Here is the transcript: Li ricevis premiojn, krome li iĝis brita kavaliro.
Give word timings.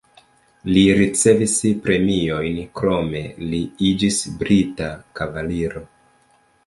Li 0.75 0.85
ricevis 0.99 1.51
premiojn, 1.83 2.57
krome 2.79 3.21
li 3.53 3.61
iĝis 3.91 4.19
brita 4.41 4.89
kavaliro. 5.21 5.85